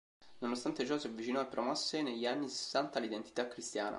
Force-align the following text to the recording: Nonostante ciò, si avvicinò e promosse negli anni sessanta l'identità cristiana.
Nonostante 0.39 0.83
ciò, 0.83 0.97
si 0.97 1.05
avvicinò 1.05 1.41
e 1.41 1.45
promosse 1.45 2.01
negli 2.01 2.25
anni 2.25 2.49
sessanta 2.49 2.97
l'identità 2.99 3.47
cristiana. 3.47 3.89